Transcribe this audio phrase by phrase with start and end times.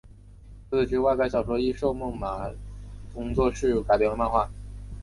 [0.67, 2.49] 除此之外该小说亦授权梦马
[3.13, 4.49] 工作室改编为漫画。